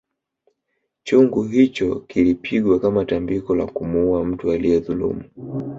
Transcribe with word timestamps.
Chungu 1.03 1.43
hicho 1.43 1.99
kilipigwa 2.07 2.79
kama 2.79 3.05
tambiko 3.05 3.55
la 3.55 3.65
kumuuwa 3.65 4.25
mtu 4.25 4.51
aliyedhulumu 4.51 5.23